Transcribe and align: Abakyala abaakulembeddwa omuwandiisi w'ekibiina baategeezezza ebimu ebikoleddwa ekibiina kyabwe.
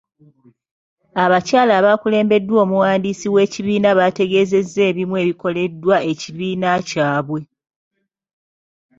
Abakyala 1.23 1.71
abaakulembeddwa 1.79 2.57
omuwandiisi 2.65 3.27
w'ekibiina 3.33 3.89
baategeezezza 3.97 4.79
ebimu 4.89 5.15
ebikoleddwa 5.23 5.95
ekibiina 6.11 6.69
kyabwe. 6.89 7.41